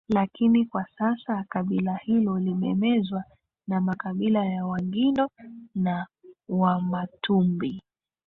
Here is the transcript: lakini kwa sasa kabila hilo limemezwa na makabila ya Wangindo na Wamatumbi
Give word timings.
lakini 0.09 0.65
kwa 0.65 0.85
sasa 0.97 1.45
kabila 1.49 1.95
hilo 1.95 2.39
limemezwa 2.39 3.23
na 3.67 3.81
makabila 3.81 4.45
ya 4.45 4.65
Wangindo 4.65 5.29
na 5.75 6.07
Wamatumbi 6.49 7.83